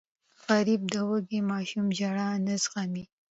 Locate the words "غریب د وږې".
0.47-1.39